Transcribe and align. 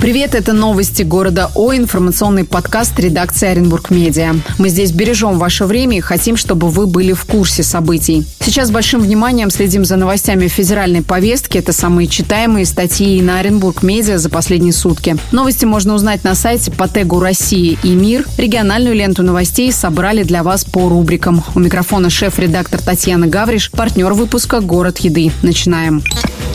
Привет, 0.00 0.34
это 0.34 0.54
новости 0.54 1.02
города 1.02 1.50
О, 1.54 1.74
информационный 1.74 2.44
подкаст 2.44 2.98
редакции 2.98 3.48
Оренбург 3.48 3.90
Медиа. 3.90 4.34
Мы 4.56 4.70
здесь 4.70 4.92
бережем 4.92 5.38
ваше 5.38 5.66
время 5.66 5.98
и 5.98 6.00
хотим, 6.00 6.38
чтобы 6.38 6.70
вы 6.70 6.86
были 6.86 7.12
в 7.12 7.26
курсе 7.26 7.62
событий. 7.62 8.24
Сейчас 8.40 8.68
с 8.68 8.70
большим 8.70 9.02
вниманием 9.02 9.50
следим 9.50 9.84
за 9.84 9.96
новостями 9.96 10.48
федеральной 10.48 11.02
повестки. 11.02 11.58
Это 11.58 11.74
самые 11.74 12.08
читаемые 12.08 12.64
статьи 12.64 13.20
на 13.20 13.40
Оренбург 13.40 13.82
Медиа 13.82 14.16
за 14.16 14.30
последние 14.30 14.72
сутки. 14.72 15.18
Новости 15.32 15.66
можно 15.66 15.92
узнать 15.92 16.24
на 16.24 16.34
сайте 16.34 16.70
по 16.70 16.88
тегу 16.88 17.20
«Россия 17.20 17.76
и 17.82 17.90
мир». 17.90 18.24
Региональную 18.38 18.96
ленту 18.96 19.22
новостей 19.22 19.70
собрали 19.70 20.22
для 20.22 20.42
вас 20.42 20.64
по 20.64 20.88
рубрикам. 20.88 21.44
У 21.54 21.60
микрофона 21.60 22.08
шеф-редактор 22.08 22.80
Татьяна 22.80 23.26
Гавриш, 23.26 23.70
партнер 23.70 24.14
выпуска 24.14 24.60
«Город 24.60 25.00
еды». 25.00 25.30
Начинаем. 25.42 26.02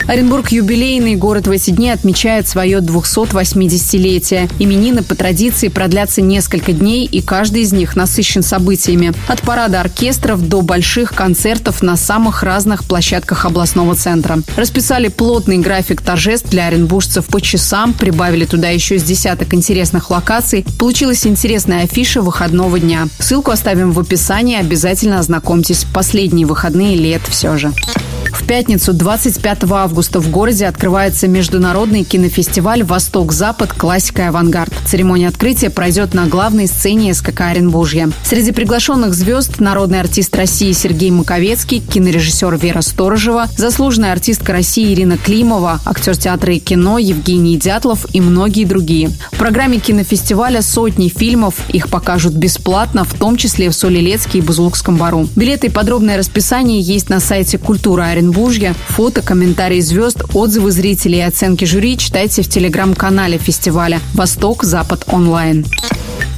Оренбург 0.08 0.52
юбилейный 0.52 1.16
город 1.16 1.48
в 1.48 1.50
эти 1.50 1.70
дни 1.70 1.90
отмечает 1.90 2.46
свое 2.46 2.78
280-летие. 2.78 4.48
Именины 4.60 5.02
по 5.02 5.16
традиции 5.16 5.66
продлятся 5.66 6.22
несколько 6.22 6.72
дней, 6.72 7.06
и 7.06 7.20
каждый 7.20 7.62
из 7.62 7.72
них 7.72 7.96
насыщен 7.96 8.42
событиями. 8.42 9.12
От 9.26 9.42
парада 9.42 9.80
оркестров 9.80 10.48
до 10.48 10.62
больших 10.62 11.12
концертов 11.12 11.82
на 11.82 11.96
самых 11.96 12.44
разных 12.44 12.84
площадках 12.84 13.46
областного 13.46 13.96
центра. 13.96 14.38
Расписали 14.56 15.08
плотный 15.08 15.58
график 15.58 16.00
торжеств 16.00 16.50
для 16.50 16.66
оренбуржцев 16.66 17.26
по 17.26 17.40
часам, 17.40 17.92
прибавили 17.92 18.44
туда 18.44 18.68
еще 18.68 19.00
с 19.00 19.02
десяток 19.02 19.54
интересных 19.54 20.10
локаций. 20.10 20.64
Получилась 20.78 21.26
интересная 21.26 21.82
афиша 21.82 22.22
выходного 22.22 22.78
дня. 22.78 23.08
Ссылку 23.18 23.50
оставим 23.50 23.90
в 23.90 23.98
описании, 23.98 24.56
обязательно 24.56 25.18
ознакомьтесь. 25.18 25.84
Последние 25.92 26.46
выходные 26.46 26.94
лет 26.94 27.22
все 27.28 27.56
же. 27.56 27.72
В 28.32 28.46
пятницу 28.46 28.92
25 28.92 29.64
августа 29.70 30.20
в 30.20 30.30
городе 30.30 30.66
открывается 30.66 31.28
международный 31.28 32.04
кинофестиваль 32.04 32.82
«Восток-Запад. 32.82 33.72
Классика 33.72 34.22
и 34.22 34.24
авангард». 34.26 34.72
Церемония 34.86 35.28
открытия 35.28 35.70
пройдет 35.70 36.14
на 36.14 36.26
главной 36.26 36.66
сцене 36.66 37.12
СКК 37.14 37.42
Оренбуржья. 37.42 38.10
Среди 38.24 38.52
приглашенных 38.52 39.14
звезд 39.14 39.60
народный 39.60 40.00
артист 40.00 40.34
России 40.36 40.72
Сергей 40.72 41.10
Маковецкий, 41.10 41.80
кинорежиссер 41.80 42.56
Вера 42.56 42.82
Сторожева, 42.82 43.46
заслуженная 43.56 44.12
артистка 44.12 44.52
России 44.52 44.92
Ирина 44.92 45.18
Климова, 45.18 45.80
актер 45.84 46.16
театра 46.16 46.54
и 46.54 46.58
кино 46.58 46.98
Евгений 46.98 47.56
Дятлов 47.56 48.06
и 48.12 48.20
многие 48.20 48.64
другие. 48.64 49.10
В 49.32 49.38
программе 49.38 49.78
кинофестиваля 49.78 50.62
сотни 50.62 51.08
фильмов. 51.08 51.54
Их 51.68 51.88
покажут 51.88 52.34
бесплатно, 52.34 53.04
в 53.04 53.14
том 53.14 53.36
числе 53.36 53.70
в 53.70 53.74
Солилецке 53.74 54.38
и 54.38 54.42
Бузулукском 54.42 54.96
бару. 54.96 55.28
Билеты 55.36 55.68
и 55.68 55.70
подробное 55.70 56.16
расписание 56.16 56.80
есть 56.80 57.08
на 57.08 57.20
сайте 57.20 57.58
«Культура 57.58 58.02
Оренбуржья. 58.16 58.74
Фото, 58.88 59.20
комментарии 59.20 59.80
звезд, 59.80 60.24
отзывы 60.32 60.70
зрителей 60.70 61.18
и 61.18 61.22
оценки 61.22 61.66
жюри 61.66 61.98
читайте 61.98 62.40
в 62.40 62.48
телеграм-канале 62.48 63.36
фестиваля 63.36 64.00
«Восток-Запад 64.14 65.04
онлайн». 65.08 65.66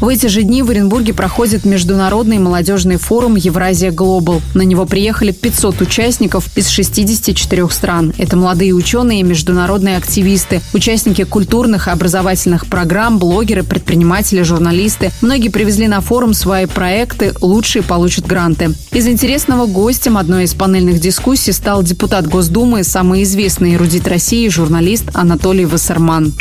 В 0.01 0.07
эти 0.07 0.27
же 0.27 0.45
дни 0.45 0.63
в 0.63 0.71
Оренбурге 0.71 1.13
проходит 1.13 1.65
международный 1.65 2.39
молодежный 2.39 2.99
форум 2.99 3.35
«Евразия 3.35 3.91
Глобал». 3.91 4.41
На 4.55 4.63
него 4.63 4.87
приехали 4.87 5.33
500 5.33 5.81
участников 5.81 6.57
из 6.57 6.69
64 6.69 7.69
стран. 7.69 8.15
Это 8.17 8.37
молодые 8.37 8.75
ученые 8.75 9.21
и 9.21 9.25
международные 9.25 9.97
активисты, 9.97 10.61
участники 10.73 11.25
культурных 11.25 11.89
и 11.89 11.91
образовательных 11.91 12.67
программ, 12.67 13.19
блогеры, 13.19 13.65
предприниматели, 13.65 14.43
журналисты. 14.43 15.11
Многие 15.21 15.49
привезли 15.49 15.89
на 15.89 16.01
форум 16.01 16.33
свои 16.33 16.67
проекты, 16.67 17.35
лучшие 17.41 17.83
получат 17.83 18.25
гранты. 18.25 18.75
Из 18.93 19.09
интересного 19.09 19.67
гостем 19.67 20.17
одной 20.17 20.45
из 20.45 20.55
панельных 20.55 21.01
дискуссий 21.01 21.51
стал 21.51 21.83
депутат 21.83 22.29
Госдумы, 22.29 22.85
самый 22.85 23.25
известный 23.25 23.75
эрудит 23.75 24.07
России, 24.07 24.49
журналист 24.49 25.07
Анатолий 25.13 25.65
Вассерман. 25.65 26.35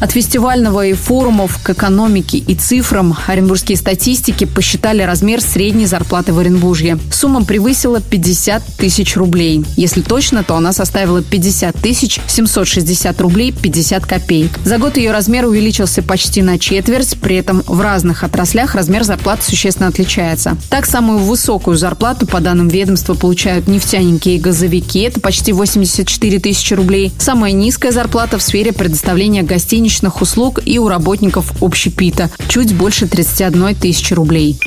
От 0.00 0.12
фестивального 0.12 0.86
и 0.86 0.92
форумов 0.92 1.58
к 1.60 1.70
экономике 1.70 2.38
и 2.38 2.54
цифрам 2.54 3.16
оренбургские 3.26 3.76
статистики 3.76 4.44
посчитали 4.44 5.02
размер 5.02 5.40
средней 5.40 5.86
зарплаты 5.86 6.32
в 6.32 6.38
Оренбурге. 6.38 6.98
Сумма 7.10 7.44
превысила 7.44 8.00
50 8.00 8.62
тысяч 8.76 9.16
рублей. 9.16 9.64
Если 9.76 10.00
точно, 10.00 10.44
то 10.44 10.54
она 10.54 10.72
составила 10.72 11.20
50 11.20 11.74
тысяч 11.74 12.20
760 12.28 13.20
рублей 13.20 13.50
50 13.50 14.06
копеек. 14.06 14.52
За 14.64 14.78
год 14.78 14.96
ее 14.98 15.10
размер 15.10 15.46
увеличился 15.46 16.00
почти 16.00 16.42
на 16.42 16.60
четверть, 16.60 17.18
при 17.20 17.36
этом 17.36 17.64
в 17.66 17.80
разных 17.80 18.22
отраслях 18.22 18.76
размер 18.76 19.02
зарплаты 19.02 19.42
существенно 19.42 19.88
отличается. 19.88 20.56
Так, 20.70 20.86
самую 20.86 21.18
высокую 21.18 21.76
зарплату, 21.76 22.24
по 22.26 22.40
данным 22.40 22.68
ведомства, 22.68 23.14
получают 23.14 23.66
нефтяники 23.66 24.28
и 24.28 24.38
газовики, 24.38 25.00
это 25.00 25.18
почти 25.20 25.52
84 25.52 26.38
тысячи 26.38 26.74
рублей. 26.74 27.12
Самая 27.18 27.50
низкая 27.50 27.90
зарплата 27.90 28.38
в 28.38 28.42
сфере 28.42 28.72
предоставления 28.72 29.42
гостиниц 29.42 29.87
гостиничных 29.88 30.20
услуг 30.20 30.60
и 30.64 30.78
у 30.78 30.88
работников 30.88 31.62
общепита– 31.62 32.30
чуть 32.48 32.74
больше 32.74 33.06
31 33.06 33.74
тысячи 33.74 34.12
рублей. 34.12 34.58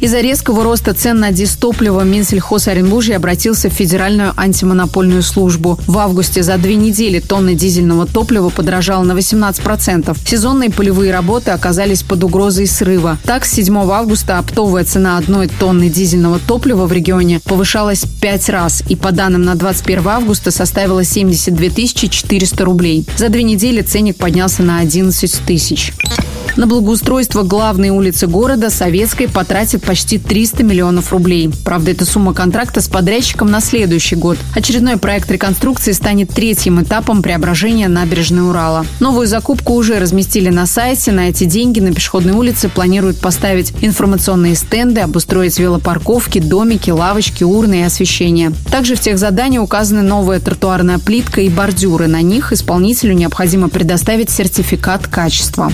Из-за 0.00 0.20
резкого 0.20 0.64
роста 0.64 0.94
цен 0.94 1.20
на 1.20 1.30
дистопливо 1.30 2.00
Минсельхоз 2.04 2.68
Оренбуржья 2.68 3.16
обратился 3.16 3.68
в 3.68 3.74
Федеральную 3.74 4.32
антимонопольную 4.34 5.22
службу. 5.22 5.78
В 5.86 5.98
августе 5.98 6.42
за 6.42 6.56
две 6.56 6.76
недели 6.76 7.20
тонны 7.20 7.54
дизельного 7.54 8.06
топлива 8.06 8.48
подорожала 8.48 9.04
на 9.04 9.12
18%. 9.12 10.16
Сезонные 10.24 10.70
полевые 10.70 11.12
работы 11.12 11.50
оказались 11.50 12.02
под 12.02 12.24
угрозой 12.24 12.66
срыва. 12.66 13.18
Так, 13.24 13.44
с 13.44 13.52
7 13.52 13.76
августа 13.76 14.38
оптовая 14.38 14.84
цена 14.84 15.18
одной 15.18 15.48
тонны 15.48 15.90
дизельного 15.90 16.38
топлива 16.38 16.86
в 16.86 16.92
регионе 16.92 17.40
повышалась 17.44 18.06
пять 18.22 18.48
раз 18.48 18.82
и 18.88 18.96
по 18.96 19.12
данным 19.12 19.42
на 19.42 19.54
21 19.54 20.08
августа 20.08 20.50
составила 20.50 21.04
72 21.04 21.68
400 21.86 22.64
рублей. 22.64 23.06
За 23.18 23.28
две 23.28 23.42
недели 23.42 23.82
ценник 23.82 24.16
поднялся 24.16 24.59
на 24.60 24.78
11 24.78 25.42
тысяч. 25.46 25.92
На 26.56 26.66
благоустройство 26.66 27.42
главной 27.42 27.90
улицы 27.90 28.26
города 28.26 28.70
Советской 28.70 29.28
потратит 29.28 29.82
почти 29.82 30.18
300 30.18 30.64
миллионов 30.64 31.12
рублей. 31.12 31.50
Правда, 31.64 31.92
это 31.92 32.04
сумма 32.04 32.34
контракта 32.34 32.80
с 32.80 32.88
подрядчиком 32.88 33.50
на 33.50 33.60
следующий 33.60 34.16
год. 34.16 34.36
Очередной 34.54 34.96
проект 34.96 35.30
реконструкции 35.30 35.92
станет 35.92 36.30
третьим 36.30 36.82
этапом 36.82 37.22
преображения 37.22 37.88
набережной 37.88 38.48
Урала. 38.48 38.84
Новую 38.98 39.26
закупку 39.28 39.74
уже 39.74 39.98
разместили 39.98 40.48
на 40.48 40.66
сайте. 40.66 41.12
На 41.12 41.28
эти 41.28 41.44
деньги 41.44 41.78
на 41.80 41.92
пешеходной 41.92 42.34
улице 42.34 42.68
планируют 42.68 43.18
поставить 43.18 43.72
информационные 43.80 44.56
стенды, 44.56 45.00
обустроить 45.00 45.58
велопарковки, 45.58 46.40
домики, 46.40 46.90
лавочки, 46.90 47.44
урны 47.44 47.80
и 47.80 47.84
освещение. 47.84 48.52
Также 48.70 48.96
в 48.96 49.00
тех 49.00 49.18
заданиях 49.18 49.62
указаны 49.62 50.02
новая 50.02 50.40
тротуарная 50.40 50.98
плитка 50.98 51.42
и 51.42 51.48
бордюры. 51.48 52.08
На 52.08 52.22
них 52.22 52.52
исполнителю 52.52 53.14
необходимо 53.14 53.68
предоставить 53.68 54.30
сертификат 54.30 55.06
качества. 55.06 55.72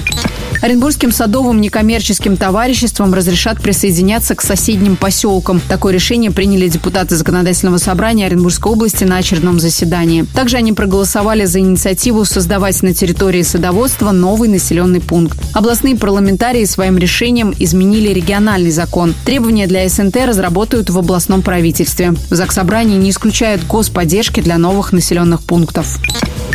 Оренбургским 0.67 1.13
садовым 1.13 1.61
некоммерческим 1.61 2.37
товариществам 2.37 3.15
разрешат 3.15 3.63
присоединяться 3.63 4.35
к 4.35 4.43
соседним 4.43 4.97
поселкам. 4.97 5.61
Такое 5.61 5.95
решение 5.95 6.33
приняли 6.33 6.67
депутаты 6.67 7.15
Законодательного 7.15 7.79
собрания 7.79 8.27
Оренбургской 8.27 8.73
области 8.73 9.05
на 9.05 9.19
очередном 9.19 9.61
заседании. 9.61 10.23
Также 10.35 10.57
они 10.57 10.73
проголосовали 10.73 11.45
за 11.45 11.61
инициативу 11.61 12.25
создавать 12.25 12.83
на 12.83 12.93
территории 12.93 13.43
садоводства 13.43 14.11
новый 14.11 14.49
населенный 14.49 15.01
пункт. 15.01 15.39
Областные 15.55 15.95
парламентарии 15.95 16.65
своим 16.65 16.99
решением 16.99 17.55
изменили 17.57 18.13
региональный 18.13 18.73
закон. 18.73 19.15
Требования 19.25 19.69
для 19.69 19.89
СНТ 19.89 20.17
разработают 20.27 20.91
в 20.91 20.99
областном 20.99 21.43
правительстве. 21.43 22.17
В 22.29 22.35
Заксобрании 22.35 22.99
не 22.99 23.11
исключают 23.11 23.65
господдержки 23.65 24.41
для 24.41 24.59
новых 24.59 24.93
населенных 24.93 25.45
пунктов. 25.45 26.01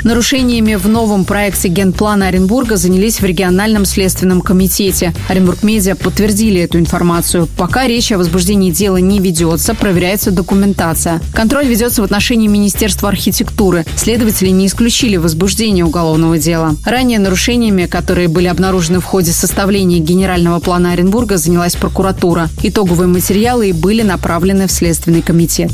Нарушениями 0.03 0.75
в 0.75 0.87
новом 0.87 1.25
проекте 1.25 1.67
генплана 1.67 2.27
Оренбурга 2.27 2.75
занялись 2.75 3.21
в 3.21 3.23
региональном 3.23 3.85
следственном 4.01 4.41
комитете. 4.41 5.13
Оренбург 5.27 5.61
Медиа 5.61 5.93
подтвердили 5.95 6.59
эту 6.61 6.79
информацию. 6.79 7.47
Пока 7.55 7.85
речь 7.85 8.11
о 8.11 8.17
возбуждении 8.17 8.71
дела 8.71 8.97
не 8.97 9.19
ведется, 9.19 9.75
проверяется 9.75 10.31
документация. 10.31 11.21
Контроль 11.35 11.67
ведется 11.67 12.01
в 12.01 12.05
отношении 12.05 12.47
Министерства 12.47 13.09
архитектуры. 13.09 13.85
Следователи 13.95 14.49
не 14.49 14.65
исключили 14.65 15.17
возбуждение 15.17 15.85
уголовного 15.85 16.39
дела. 16.39 16.75
Ранее 16.83 17.19
нарушениями, 17.19 17.85
которые 17.85 18.27
были 18.27 18.47
обнаружены 18.47 19.01
в 19.01 19.05
ходе 19.05 19.31
составления 19.33 19.99
генерального 19.99 20.59
плана 20.59 20.93
Оренбурга, 20.93 21.37
занялась 21.37 21.75
прокуратура. 21.75 22.49
Итоговые 22.63 23.07
материалы 23.07 23.69
и 23.69 23.73
были 23.73 24.01
направлены 24.01 24.65
в 24.65 24.71
Следственный 24.71 25.21
комитет. 25.21 25.71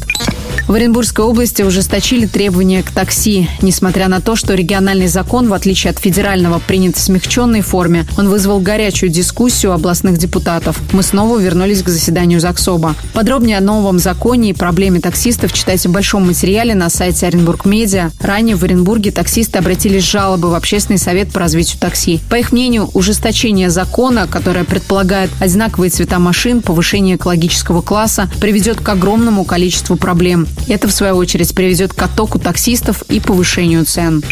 В 0.67 0.73
Оренбургской 0.73 1.23
области 1.23 1.61
ужесточили 1.61 2.25
требования 2.25 2.83
к 2.83 2.91
такси. 2.91 3.47
Несмотря 3.61 4.09
на 4.09 4.19
то, 4.19 4.35
что 4.35 4.53
региональный 4.53 5.07
закон, 5.07 5.47
в 5.47 5.53
отличие 5.53 5.91
от 5.91 5.99
федерального, 5.99 6.59
принят 6.59 6.97
в 6.97 6.99
смягченной 6.99 7.61
форме, 7.61 8.05
Он 8.17 8.27
вызвал 8.27 8.59
горячую 8.59 9.09
дискуссию 9.09 9.71
областных 9.71 10.17
депутатов. 10.17 10.77
Мы 10.91 11.03
снова 11.03 11.39
вернулись 11.39 11.83
к 11.83 11.87
заседанию 11.87 12.41
ЗАГСОБа. 12.41 12.95
Подробнее 13.13 13.59
о 13.59 13.61
новом 13.61 13.97
законе 13.97 14.49
и 14.49 14.53
проблеме 14.53 14.99
таксистов 14.99 15.53
читайте 15.53 15.87
в 15.87 15.93
большом 15.93 16.27
материале 16.27 16.75
на 16.75 16.89
сайте 16.89 17.27
Оренбург 17.27 17.63
Медиа. 17.63 18.11
Ранее 18.19 18.57
в 18.57 18.63
Оренбурге 18.65 19.11
таксисты 19.11 19.59
обратились 19.59 20.03
с 20.03 20.11
жалобой 20.11 20.51
в 20.51 20.55
Общественный 20.55 20.99
совет 20.99 21.31
по 21.31 21.39
развитию 21.39 21.79
такси. 21.79 22.19
По 22.29 22.35
их 22.35 22.51
мнению, 22.51 22.89
ужесточение 22.93 23.69
закона, 23.69 24.27
которое 24.27 24.65
предполагает 24.65 25.29
одинаковые 25.39 25.91
цвета 25.91 26.19
машин, 26.19 26.61
повышение 26.61 27.15
экологического 27.15 27.81
класса, 27.81 28.29
приведет 28.41 28.81
к 28.81 28.89
огромному 28.89 29.45
количеству 29.45 29.95
проблем. 29.95 30.45
Это, 30.67 30.87
в 30.87 30.91
свою 30.91 31.15
очередь, 31.15 31.53
приведет 31.53 31.93
к 31.93 32.01
оттоку 32.01 32.39
таксистов 32.39 33.03
и 33.09 33.19
повышению 33.19 33.85
цен. 33.85 34.23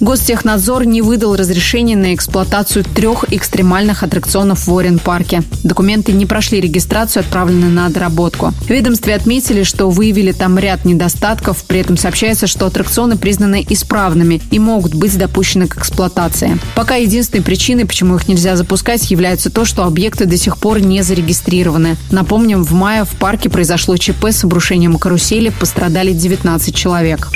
Гостехнадзор 0.00 0.84
не 0.84 1.02
выдал 1.02 1.34
разрешение 1.34 1.96
на 1.96 2.14
эксплуатацию 2.14 2.84
трех 2.84 3.24
экстремальных 3.32 4.04
аттракционов 4.04 4.66
в 4.66 4.72
Уоррен-парке. 4.72 5.42
Документы 5.64 6.12
не 6.12 6.24
прошли 6.24 6.60
регистрацию, 6.60 7.22
отправлены 7.22 7.68
на 7.68 7.88
доработку. 7.88 8.52
В 8.60 8.70
ведомстве 8.70 9.16
отметили, 9.16 9.64
что 9.64 9.90
выявили 9.90 10.30
там 10.30 10.56
ряд 10.56 10.84
недостатков, 10.84 11.64
при 11.64 11.80
этом 11.80 11.96
сообщается, 11.96 12.46
что 12.46 12.66
аттракционы 12.66 13.16
признаны 13.16 13.66
исправными 13.68 14.40
и 14.52 14.60
могут 14.60 14.94
быть 14.94 15.18
допущены 15.18 15.66
к 15.66 15.76
эксплуатации. 15.76 16.58
Пока 16.76 16.94
единственной 16.94 17.42
причиной, 17.42 17.84
почему 17.84 18.14
их 18.14 18.28
нельзя 18.28 18.54
запускать, 18.54 19.10
является 19.10 19.50
то, 19.50 19.64
что 19.64 19.82
объекты 19.82 20.26
до 20.26 20.36
сих 20.36 20.58
пор 20.58 20.80
не 20.80 21.02
зарегистрированы. 21.02 21.96
Напомним, 22.12 22.62
в 22.62 22.72
мае 22.72 23.04
в 23.04 23.16
парке 23.16 23.50
произошло 23.50 23.96
ЧП 23.96 24.26
с 24.26 24.44
обрушением 24.44 24.96
карусели, 24.96 25.52
пострадали 25.58 26.12
19 26.12 26.74
человек. 26.74 27.28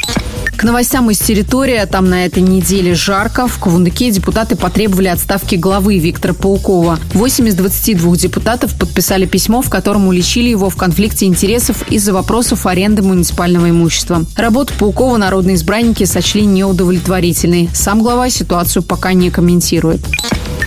К 0.57 0.65
новостям 0.65 1.11
из 1.11 1.19
территории. 1.19 1.85
Там 1.91 2.09
на 2.09 2.25
этой 2.25 2.41
неделе 2.41 2.95
жарко. 2.95 3.49
В 3.49 3.59
Кувундыке 3.59 4.13
депутаты 4.13 4.55
потребовали 4.55 5.09
отставки 5.09 5.57
главы 5.57 5.99
Виктора 5.99 6.35
Паукова. 6.35 7.01
8 7.15 7.49
из 7.49 7.55
22 7.57 8.17
депутатов 8.17 8.79
подписали 8.79 9.27
письмо, 9.27 9.61
в 9.61 9.71
котором 9.71 10.07
уличили 10.07 10.51
его 10.51 10.71
в 10.71 10.77
конфликте 10.77 11.27
интересов 11.27 11.83
из-за 11.91 12.13
вопросов 12.13 12.67
аренды 12.67 13.03
муниципального 13.03 13.71
имущества. 13.71 14.25
Работу 14.37 14.73
Паукова 14.79 15.17
народные 15.17 15.57
избранники 15.57 16.05
сочли 16.05 16.45
неудовлетворительной. 16.45 17.69
Сам 17.75 18.01
глава 18.01 18.31
ситуацию 18.31 18.85
пока 18.85 19.15
не 19.15 19.31
комментирует. 19.31 20.01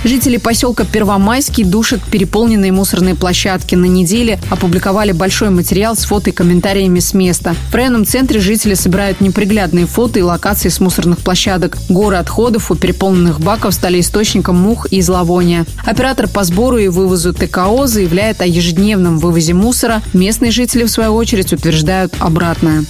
Жители 0.05 0.37
поселка 0.37 0.85
Первомайский 0.85 1.63
душат 1.63 1.99
переполненные 2.03 2.71
мусорные 2.71 3.15
площадки. 3.15 3.73
На 3.73 3.85
неделе 3.85 4.39
опубликовали 4.51 5.13
большой 5.13 5.49
материал 5.49 5.95
с 5.95 6.05
фото 6.05 6.29
и 6.29 6.33
комментариями 6.33 6.99
с 6.99 7.15
места. 7.15 7.55
В 7.71 7.73
районном 7.73 8.05
центре 8.05 8.39
жители 8.39 8.75
собирают 8.75 9.19
неприглядные 9.19 9.87
фото 9.87 10.19
и 10.19 10.21
локации 10.21 10.69
с 10.69 10.79
мусорных 10.79 11.21
площадок. 11.21 11.79
Горы 11.89 12.17
отходов 12.17 12.69
у 12.69 12.75
переполненных 12.75 13.39
баков 13.39 13.73
стали 13.73 13.99
источником 13.99 14.57
мух 14.57 14.85
и 14.91 15.01
зловония. 15.01 15.65
Оператор 15.87 16.27
по 16.27 16.43
сбору 16.43 16.77
и 16.77 16.87
вывозу 16.87 17.33
ТКО 17.33 17.87
заявляет 17.87 18.41
о 18.41 18.45
ежедневном 18.45 19.17
вывозе 19.17 19.55
мусора. 19.55 20.03
Местные 20.13 20.51
жители, 20.51 20.83
в 20.83 20.91
свою 20.91 21.15
очередь, 21.15 21.51
утверждают 21.51 22.13
обратное. 22.19 22.85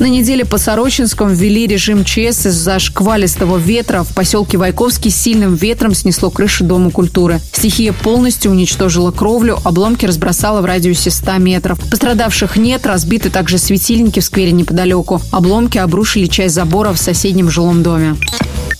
На 0.00 0.06
неделе 0.06 0.46
по 0.46 0.56
Сорочинскому 0.56 1.34
ввели 1.34 1.66
режим 1.66 2.06
ЧС 2.06 2.46
из-за 2.46 2.78
шквалистого 2.78 3.58
ветра. 3.58 4.02
В 4.02 4.14
поселке 4.14 4.56
Вайковский 4.56 5.10
сильным 5.10 5.54
ветром 5.54 5.94
снесло 5.94 6.30
крышу 6.30 6.64
Дома 6.64 6.90
культуры. 6.90 7.38
Стихия 7.52 7.92
полностью 7.92 8.50
уничтожила 8.50 9.10
кровлю, 9.10 9.58
обломки 9.62 10.06
разбросала 10.06 10.62
в 10.62 10.64
радиусе 10.64 11.10
100 11.10 11.32
метров. 11.36 11.78
Пострадавших 11.90 12.56
нет, 12.56 12.86
разбиты 12.86 13.28
также 13.28 13.58
светильники 13.58 14.20
в 14.20 14.24
сквере 14.24 14.52
неподалеку. 14.52 15.20
Обломки 15.32 15.76
обрушили 15.76 16.24
часть 16.24 16.54
забора 16.54 16.94
в 16.94 16.98
соседнем 16.98 17.50
жилом 17.50 17.82
доме. 17.82 18.16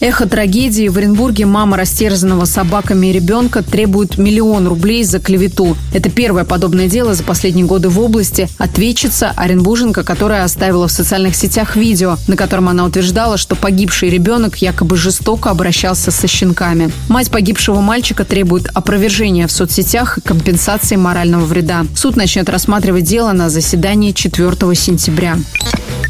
Эхо 0.01 0.27
трагедии. 0.27 0.89
В 0.89 0.97
Оренбурге 0.97 1.45
мама 1.45 1.77
растерзанного 1.77 2.47
собаками 2.47 3.09
ребенка 3.09 3.63
требует 3.63 4.17
миллион 4.17 4.67
рублей 4.67 5.05
за 5.05 5.21
клевету. 5.21 5.77
Это 5.93 6.09
первое 6.09 6.45
подобное 6.45 6.89
дело 6.89 7.13
за 7.13 7.23
последние 7.23 7.67
годы 7.67 7.91
в 7.91 8.01
области. 8.01 8.49
Ответчица 8.57 9.31
Оренбурженка, 9.37 10.03
которая 10.03 10.45
оставила 10.45 10.89
в 10.89 10.93
социальных 10.93 11.37
сетях 11.37 11.77
видео, 11.77 12.17
на 12.29 12.37
котором 12.37 12.71
она 12.71 12.87
утверждала, 12.87 13.37
что 13.37 13.57
погибший 13.57 14.09
ребенок 14.09 14.57
якобы 14.57 14.97
жестоко 14.97 15.51
обращался 15.51 16.11
со 16.11 16.27
щенками. 16.27 16.91
Мать 17.09 17.31
погибшего 17.31 17.81
мальчика 17.83 18.25
требует 18.25 18.69
опровержения 18.73 19.47
в 19.47 19.53
соцсетях 19.53 20.17
и 20.17 20.23
компенсации 20.23 20.97
морального 20.97 21.45
вреда. 21.45 21.85
Суд 21.95 22.17
начнет 22.17 22.49
рассматривать 22.49 23.05
дело 23.05 23.33
на 23.33 23.51
заседании 23.51 24.13
4 24.13 24.75
сентября. 24.75 25.37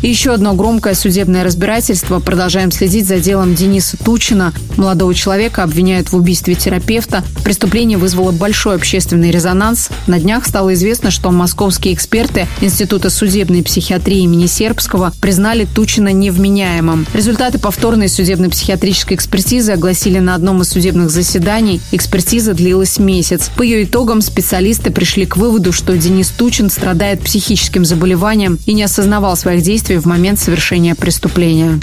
Еще 0.03 0.33
одно 0.33 0.55
громкое 0.55 0.95
судебное 0.95 1.45
разбирательство. 1.45 2.21
Продолжаем 2.21 2.73
следить 2.73 3.07
за 3.07 3.19
делом 3.19 3.55
Дениса 3.55 3.99
Тучина. 3.99 4.55
Молодого 4.79 5.15
человека 5.15 5.63
обвиняют 5.63 6.11
в 6.11 6.17
убийстве 6.17 6.55
терапевта. 6.55 7.23
Преступление 7.45 7.99
вызвало 7.99 8.33
большой 8.33 8.77
общественный 8.77 9.31
резонанс. 9.31 9.91
На 10.07 10.19
днях 10.19 10.47
стало 10.47 10.73
известно, 10.73 11.11
что 11.11 11.31
московские 11.31 11.93
эксперты 11.93 12.47
Института 12.63 13.11
судебной 13.11 13.63
психиатрии 13.63 14.21
имени 14.21 14.47
Сербского 14.47 15.13
признали 15.21 15.67
Тучина 15.67 16.15
невменяемым. 16.15 17.07
Результаты 17.13 17.59
повторной 17.59 18.09
судебно-психиатрической 18.09 19.19
экспертизы 19.19 19.73
огласили 19.73 20.19
на 20.19 20.35
одном 20.35 20.63
из 20.63 20.71
судебных 20.71 21.11
заседаний. 21.11 21.83
Экспертиза 21.93 22.55
длилась 22.55 22.99
месяц. 22.99 23.51
По 23.55 23.63
ее 23.63 23.85
итогам 23.85 24.23
специалисты 24.23 24.91
пришли 24.91 25.27
к 25.27 25.37
выводу, 25.37 25.73
что 25.73 25.95
Денис 25.99 26.29
Тучин 26.29 26.71
страдает 26.71 27.21
психическим 27.21 27.85
заболеванием 27.85 28.59
и 28.65 28.73
не 28.73 28.85
осознавал 28.85 29.37
своих 29.37 29.63
действий 29.63 29.90
действий 29.91 29.99
в 29.99 30.07
момент 30.07 30.39
совершения 30.39 30.95
преступления. 30.95 31.81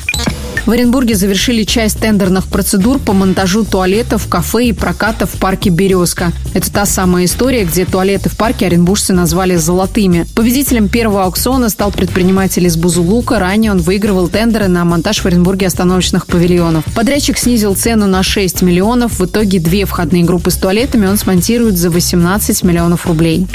В 0.65 0.71
Оренбурге 0.71 1.15
завершили 1.15 1.63
часть 1.63 1.99
тендерных 1.99 2.47
процедур 2.47 2.99
по 2.99 3.13
монтажу 3.13 3.63
туалетов, 3.63 4.27
кафе 4.27 4.65
и 4.65 4.73
проката 4.73 5.25
в 5.25 5.31
парке 5.33 5.69
«Березка». 5.69 6.33
Это 6.53 6.69
та 6.71 6.85
самая 6.85 7.25
история, 7.25 7.63
где 7.63 7.85
туалеты 7.85 8.29
в 8.29 8.35
парке 8.35 8.65
оренбуржцы 8.65 9.13
назвали 9.13 9.55
«золотыми». 9.55 10.25
Победителем 10.35 10.89
первого 10.89 11.23
аукциона 11.23 11.69
стал 11.69 11.91
предприниматель 11.91 12.65
из 12.65 12.75
Бузулука. 12.75 13.39
Ранее 13.39 13.71
он 13.71 13.79
выигрывал 13.79 14.27
тендеры 14.27 14.67
на 14.67 14.83
монтаж 14.83 15.19
в 15.19 15.25
Оренбурге 15.25 15.67
остановочных 15.67 16.27
павильонов. 16.27 16.83
Подрядчик 16.95 17.37
снизил 17.37 17.75
цену 17.75 18.07
на 18.07 18.23
6 18.23 18.61
миллионов. 18.61 19.19
В 19.19 19.25
итоге 19.25 19.59
две 19.59 19.85
входные 19.85 20.25
группы 20.25 20.51
с 20.51 20.55
туалетами 20.55 21.07
он 21.07 21.17
смонтирует 21.17 21.77
за 21.77 21.89
18 21.89 22.63
миллионов 22.63 23.05
рублей. 23.05 23.47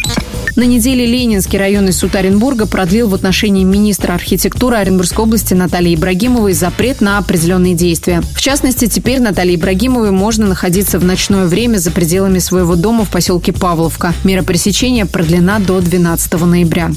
На 0.55 0.65
неделе 0.65 1.07
Ленинский 1.07 1.59
районный 1.59 1.95
суд 1.95 2.15
Оренбурга 2.15 2.67
продлил 2.67 3.09
в 3.09 3.15
отношении 3.15 3.65
министра 3.65 4.13
архитектуры 4.13 4.77
Оренбургской 4.77 5.25
области 5.25 5.55
Натальи 5.55 5.95
Ибрагимовой 5.95 6.53
запрет 6.53 7.01
на 7.01 7.17
определенные 7.17 7.75
действия. 7.75 8.23
В 8.35 8.41
частности, 8.43 8.87
теперь 8.87 9.21
Наталье 9.21 9.55
Ибрагимовой 9.55 10.11
можно 10.11 10.47
находиться 10.47 10.99
в 10.99 11.05
ночное 11.05 11.47
время 11.47 11.79
за 11.79 11.91
пределами 11.91 12.39
своего 12.39 12.77
дома 12.77 13.07
в 13.07 13.11
поселке 13.11 13.55
Павловка. 13.55 14.13
Мера 14.25 14.43
пресечения 14.43 15.07
продлена 15.07 15.59
до 15.59 15.81
12 15.81 16.35
ноября. 16.43 16.91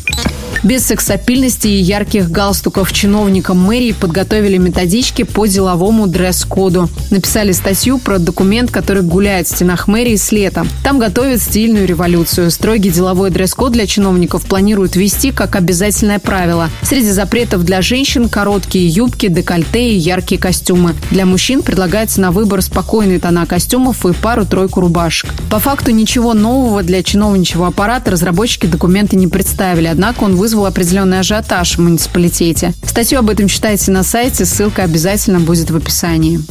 Без 0.66 0.84
сексапильности 0.84 1.68
и 1.68 1.80
ярких 1.80 2.32
галстуков 2.32 2.92
чиновникам 2.92 3.60
мэрии 3.60 3.92
подготовили 3.92 4.58
методички 4.58 5.22
по 5.22 5.46
деловому 5.46 6.08
дресс-коду. 6.08 6.90
Написали 7.12 7.52
статью 7.52 8.00
про 8.00 8.18
документ, 8.18 8.72
который 8.72 9.04
гуляет 9.04 9.46
в 9.46 9.52
стенах 9.52 9.88
мэрии 9.88 10.16
с 10.16 10.32
лета. 10.32 10.66
Там 10.84 10.98
готовят 10.98 11.40
стильную 11.40 11.86
революцию. 11.86 12.50
Строгий 12.50 12.90
деловой 12.90 13.30
дресс-код 13.46 13.74
для 13.74 13.86
чиновников 13.86 14.44
планируют 14.48 14.96
ввести 14.96 15.32
как 15.32 15.56
обязательное 15.56 16.18
правило. 16.18 16.72
Среди 16.82 17.12
запретов 17.12 17.64
для 17.64 17.84
женщин– 17.84 18.28
короткие 18.30 18.88
юбки, 18.88 19.28
декольте 19.28 19.92
и 19.92 19.98
яркие 19.98 20.42
костюмы. 20.42 20.96
Для 21.12 21.28
мужчин 21.28 21.62
предлагается 21.62 22.22
на 22.22 22.32
выбор 22.32 22.64
спокойные 22.64 23.20
тона 23.20 23.46
костюмов 23.46 24.04
и 24.08 24.14
пару-тройку 24.14 24.82
рубашек. 24.82 25.30
По 25.52 25.60
факту 25.60 25.92
ничего 25.92 26.34
нового 26.34 26.82
для 26.82 27.04
чиновничьего 27.04 27.68
аппарата 27.68 28.10
разработчики 28.10 28.66
документы 28.66 29.16
не 29.16 29.28
представили, 29.28 29.86
однако 29.86 30.24
он 30.24 30.36
вызвал 30.36 30.66
определенный 30.66 31.20
ажиотаж 31.20 31.78
в 31.78 31.82
муниципалитете. 31.82 32.74
Статью 32.84 33.20
об 33.20 33.30
этом 33.30 33.48
читайте 33.48 33.92
на 33.92 34.02
сайте, 34.02 34.46
ссылка 34.46 34.82
обязательно 34.82 35.40
будет 35.40 35.70
в 35.70 35.76
описании. 35.76 36.42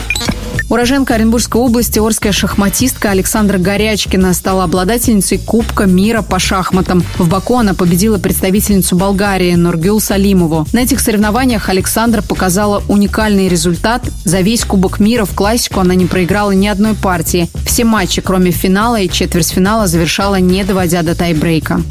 Уроженка 0.74 1.14
Оренбургской 1.14 1.60
области, 1.60 2.00
орская 2.00 2.32
шахматистка 2.32 3.10
Александра 3.10 3.58
Горячкина 3.58 4.34
стала 4.34 4.64
обладательницей 4.64 5.38
Кубка 5.38 5.84
мира 5.84 6.20
по 6.20 6.40
шахматам. 6.40 7.04
В 7.16 7.28
Баку 7.28 7.58
она 7.58 7.74
победила 7.74 8.18
представительницу 8.18 8.96
Болгарии 8.96 9.54
Нургюл 9.54 10.00
Салимову. 10.00 10.66
На 10.72 10.80
этих 10.80 10.98
соревнованиях 10.98 11.68
Александра 11.68 12.22
показала 12.22 12.82
уникальный 12.88 13.48
результат. 13.48 14.02
За 14.24 14.40
весь 14.40 14.64
Кубок 14.64 14.98
мира 14.98 15.24
в 15.26 15.32
классику 15.36 15.78
она 15.78 15.94
не 15.94 16.06
проиграла 16.06 16.50
ни 16.50 16.66
одной 16.66 16.94
партии. 16.94 17.48
Все 17.64 17.84
матчи, 17.84 18.20
кроме 18.20 18.50
финала 18.50 18.98
и 18.98 19.08
четвертьфинала, 19.08 19.86
завершала 19.86 20.40
не 20.40 20.64
доводя 20.64 21.02
до 21.02 21.14
тайбрейка. 21.14 21.82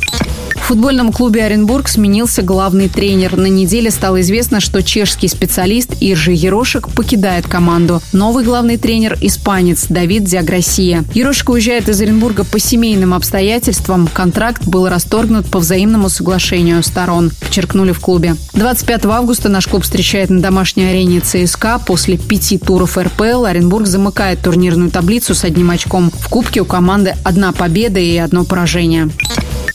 В 0.64 0.68
футбольном 0.68 1.12
клубе 1.12 1.44
Оренбург 1.44 1.90
сменился 1.90 2.42
главный 2.42 2.88
тренер. 2.88 3.36
На 3.36 3.48
неделе 3.48 3.92
стало 3.92 4.22
известно, 4.22 4.62
что 4.62 4.82
чешский 4.82 5.28
специалист 5.28 5.92
Иржи 6.00 6.32
Ерошек 6.32 6.88
покидает 6.88 7.46
команду. 7.46 8.02
Новый 8.14 8.46
главный 8.46 8.78
тренер– 8.78 9.18
испанец 9.22 9.88
Давид 9.90 10.24
Диаграсия. 10.24 11.04
Ерошек 11.14 11.50
уезжает 11.50 11.90
из 11.90 12.00
Оренбурга 12.00 12.46
по 12.46 12.60
семейным 12.60 13.14
обстоятельствам. 13.14 14.08
Контракт 14.08 14.66
был 14.66 14.88
расторгнут 14.88 15.48
по 15.48 15.60
взаимному 15.60 16.08
соглашению 16.08 16.82
сторон, 16.82 17.32
подчеркнули 17.42 17.92
в 17.92 18.00
клубе. 18.00 18.38
25 18.54 19.06
августа 19.08 19.50
наш 19.50 19.68
клуб 19.68 19.84
встречает 19.84 20.30
на 20.30 20.42
домашней 20.42 20.86
арене 20.86 21.20
ЦСКА. 21.20 21.82
После 21.86 22.18
пяти 22.18 22.58
туров 22.58 22.98
РПЛ 22.98 23.44
Оренбург 23.44 23.86
замыкает 23.86 24.42
турнирную 24.42 24.92
таблицу 24.92 25.36
с 25.36 25.44
одним 25.44 25.72
очком. 25.72 26.10
В 26.10 26.30
кубке 26.30 26.62
у 26.62 26.66
команды 26.66 27.16
одна 27.26 27.52
победа 27.52 28.00
и 28.00 28.16
одно 28.16 28.46
поражение. 28.46 29.10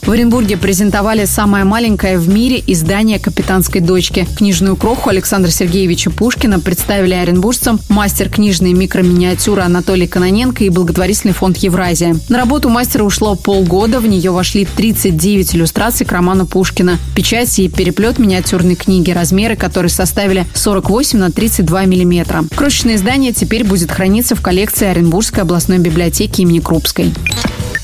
В 0.02 0.10
Оренбурге 0.10 0.56
презентовали 0.56 1.26
самое 1.26 1.64
маленькое 1.64 2.18
в 2.18 2.28
мире 2.28 2.62
издание 2.66 3.18
«Капитанской 3.18 3.80
дочки». 3.80 4.26
Книжную 4.36 4.74
кроху 4.74 5.10
Александра 5.10 5.50
Сергеевича 5.50 6.10
Пушкина 6.10 6.60
представили 6.60 7.12
оренбуржцам 7.12 7.78
мастер 7.90 8.30
книжной 8.30 8.72
микроминиатюры 8.72 9.60
Анатолий 9.60 10.06
Кононенко 10.06 10.64
и 10.64 10.70
благотворительный 10.70 11.34
фонд 11.34 11.58
«Евразия». 11.58 12.16
На 12.30 12.38
работу 12.38 12.70
мастера 12.70 13.04
ушло 13.04 13.34
полгода, 13.34 14.00
в 14.00 14.06
нее 14.06 14.30
вошли 14.30 14.64
39 14.64 15.56
иллюстраций 15.56 16.06
к 16.06 16.12
роману 16.12 16.46
Пушкина, 16.46 16.98
печать 17.14 17.58
и 17.58 17.68
переплет 17.68 18.18
миниатюрной 18.18 18.76
книги, 18.76 19.10
размеры 19.10 19.56
которой 19.56 19.88
составили 19.88 20.46
48 20.54 21.18
на 21.18 21.30
32 21.30 21.84
миллиметра. 21.84 22.44
Крошечное 22.54 22.96
издание 22.96 23.32
теперь 23.32 23.64
будет 23.64 23.90
храниться 23.90 24.34
в 24.34 24.40
коллекции 24.40 24.86
Оренбургской 24.86 25.42
областной 25.42 25.78
библиотеки 25.78 26.40
имени 26.40 26.60
Крупской. 26.60 27.12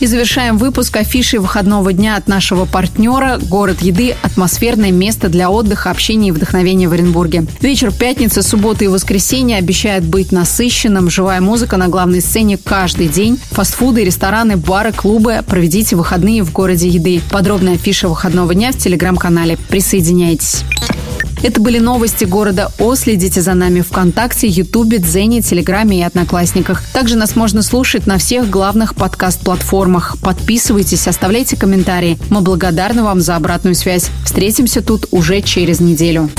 И 0.00 0.06
завершаем 0.06 0.58
выпуск 0.58 0.96
афиши 0.96 1.38
выходного 1.38 1.93
дня 1.94 2.16
от 2.16 2.28
нашего 2.28 2.64
партнера 2.64 3.38
«Город 3.48 3.80
еды»– 3.82 4.14
атмосферное 4.22 4.90
место 4.90 5.28
для 5.28 5.50
отдыха, 5.50 5.90
общения 5.90 6.28
и 6.28 6.32
вдохновения 6.32 6.88
в 6.88 6.92
Оренбурге. 6.92 7.46
Вечер 7.60 7.92
пятницы, 7.92 8.42
субботы 8.42 8.84
и 8.84 8.88
воскресенье 8.88 9.58
обещает 9.58 10.04
быть 10.04 10.32
насыщенным. 10.32 11.10
Живая 11.10 11.40
музыка 11.40 11.76
на 11.76 11.88
главной 11.88 12.20
сцене 12.20 12.58
каждый 12.58 13.08
день. 13.08 13.38
Фастфуды, 13.50 14.04
рестораны, 14.04 14.56
бары, 14.56 14.92
клубы. 14.92 15.42
Проведите 15.46 15.96
выходные 15.96 16.42
в 16.42 16.52
городе 16.52 16.88
еды. 16.88 17.20
Подробная 17.30 17.74
афиша 17.74 18.08
выходного 18.08 18.54
дня 18.54 18.72
в 18.72 18.76
телеграм-канале. 18.76 19.56
Присоединяйтесь. 19.68 20.64
Это 21.44 21.60
были 21.60 21.78
новости 21.78 22.24
города 22.24 22.72
О. 22.78 22.94
Следите 22.94 23.42
за 23.42 23.52
нами 23.52 23.82
ВКонтакте, 23.82 24.46
Ютубе, 24.48 24.96
Дзене, 24.96 25.42
Телеграме 25.42 25.98
и 25.98 26.02
Одноклассниках. 26.02 26.82
Также 26.94 27.16
нас 27.16 27.36
можно 27.36 27.60
слушать 27.60 28.06
на 28.06 28.16
всех 28.16 28.48
главных 28.48 28.94
подкаст-платформах. 28.94 30.16
Подписывайтесь, 30.22 31.06
оставляйте 31.06 31.58
комментарии. 31.58 32.18
Мы 32.30 32.40
благодарны 32.40 33.02
вам 33.02 33.20
за 33.20 33.36
обратную 33.36 33.74
связь. 33.74 34.08
Встретимся 34.24 34.80
тут 34.80 35.06
уже 35.10 35.42
через 35.42 35.80
неделю. 35.80 36.30